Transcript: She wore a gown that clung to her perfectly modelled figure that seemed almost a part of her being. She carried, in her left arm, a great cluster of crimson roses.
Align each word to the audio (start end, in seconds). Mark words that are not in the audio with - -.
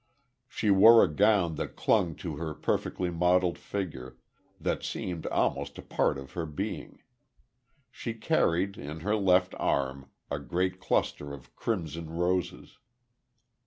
She 0.47 0.71
wore 0.71 1.03
a 1.03 1.07
gown 1.07 1.53
that 1.57 1.75
clung 1.75 2.15
to 2.15 2.37
her 2.37 2.55
perfectly 2.55 3.11
modelled 3.11 3.59
figure 3.59 4.17
that 4.59 4.81
seemed 4.83 5.27
almost 5.27 5.77
a 5.77 5.83
part 5.83 6.17
of 6.17 6.31
her 6.31 6.47
being. 6.47 7.03
She 7.91 8.15
carried, 8.15 8.79
in 8.79 9.01
her 9.01 9.15
left 9.15 9.53
arm, 9.59 10.09
a 10.31 10.39
great 10.39 10.79
cluster 10.79 11.33
of 11.35 11.55
crimson 11.55 12.09
roses. 12.17 12.79